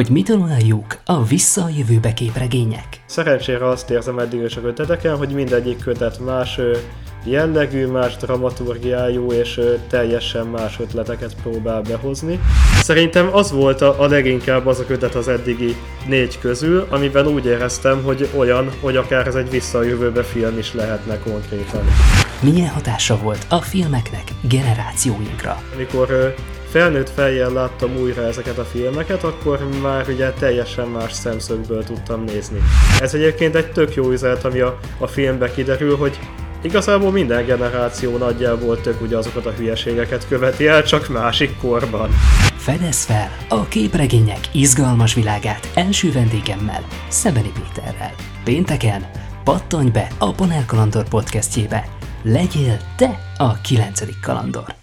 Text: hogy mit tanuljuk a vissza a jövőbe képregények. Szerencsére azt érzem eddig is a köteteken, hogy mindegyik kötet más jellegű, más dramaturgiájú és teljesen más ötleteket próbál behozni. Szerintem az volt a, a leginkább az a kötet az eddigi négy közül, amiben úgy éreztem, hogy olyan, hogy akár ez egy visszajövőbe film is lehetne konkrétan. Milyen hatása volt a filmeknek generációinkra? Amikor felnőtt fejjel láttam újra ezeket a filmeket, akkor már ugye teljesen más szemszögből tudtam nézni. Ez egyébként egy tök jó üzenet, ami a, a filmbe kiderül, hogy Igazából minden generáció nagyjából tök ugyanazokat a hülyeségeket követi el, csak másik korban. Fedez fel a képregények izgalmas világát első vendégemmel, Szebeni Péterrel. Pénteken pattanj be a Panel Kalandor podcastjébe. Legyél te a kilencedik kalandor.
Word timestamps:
hogy 0.00 0.10
mit 0.10 0.26
tanuljuk 0.26 0.98
a 1.04 1.24
vissza 1.24 1.64
a 1.64 1.68
jövőbe 1.76 2.12
képregények. 2.12 2.86
Szerencsére 3.06 3.68
azt 3.68 3.90
érzem 3.90 4.18
eddig 4.18 4.40
is 4.40 4.56
a 4.56 4.60
köteteken, 4.60 5.16
hogy 5.16 5.28
mindegyik 5.28 5.78
kötet 5.78 6.18
más 6.24 6.60
jellegű, 7.24 7.86
más 7.86 8.16
dramaturgiájú 8.16 9.32
és 9.32 9.60
teljesen 9.88 10.46
más 10.46 10.78
ötleteket 10.80 11.34
próbál 11.42 11.82
behozni. 11.82 12.40
Szerintem 12.82 13.28
az 13.32 13.50
volt 13.52 13.80
a, 13.80 14.00
a 14.00 14.06
leginkább 14.06 14.66
az 14.66 14.78
a 14.78 14.86
kötet 14.86 15.14
az 15.14 15.28
eddigi 15.28 15.76
négy 16.06 16.38
közül, 16.38 16.86
amiben 16.90 17.26
úgy 17.26 17.46
éreztem, 17.46 18.02
hogy 18.02 18.28
olyan, 18.36 18.70
hogy 18.80 18.96
akár 18.96 19.26
ez 19.26 19.34
egy 19.34 19.50
visszajövőbe 19.50 20.22
film 20.22 20.58
is 20.58 20.74
lehetne 20.74 21.18
konkrétan. 21.18 21.84
Milyen 22.42 22.68
hatása 22.68 23.18
volt 23.18 23.46
a 23.48 23.60
filmeknek 23.60 24.24
generációinkra? 24.48 25.62
Amikor 25.74 26.34
felnőtt 26.70 27.10
fejjel 27.10 27.52
láttam 27.52 27.96
újra 27.96 28.22
ezeket 28.22 28.58
a 28.58 28.64
filmeket, 28.64 29.24
akkor 29.24 29.68
már 29.82 30.08
ugye 30.08 30.30
teljesen 30.30 30.88
más 30.88 31.12
szemszögből 31.12 31.84
tudtam 31.84 32.24
nézni. 32.24 32.58
Ez 33.00 33.14
egyébként 33.14 33.54
egy 33.54 33.72
tök 33.72 33.94
jó 33.94 34.10
üzenet, 34.10 34.44
ami 34.44 34.60
a, 34.60 34.78
a 34.98 35.06
filmbe 35.06 35.50
kiderül, 35.50 35.96
hogy 35.96 36.18
Igazából 36.62 37.10
minden 37.10 37.44
generáció 37.44 38.16
nagyjából 38.16 38.80
tök 38.80 39.00
ugyanazokat 39.00 39.46
a 39.46 39.50
hülyeségeket 39.50 40.28
követi 40.28 40.66
el, 40.66 40.82
csak 40.82 41.08
másik 41.08 41.56
korban. 41.56 42.10
Fedez 42.56 43.04
fel 43.04 43.30
a 43.48 43.68
képregények 43.68 44.40
izgalmas 44.52 45.14
világát 45.14 45.70
első 45.74 46.12
vendégemmel, 46.12 46.84
Szebeni 47.08 47.52
Péterrel. 47.52 48.14
Pénteken 48.44 49.10
pattanj 49.44 49.90
be 49.90 50.08
a 50.18 50.32
Panel 50.32 50.64
Kalandor 50.66 51.08
podcastjébe. 51.08 51.84
Legyél 52.22 52.76
te 52.96 53.18
a 53.36 53.60
kilencedik 53.60 54.20
kalandor. 54.20 54.79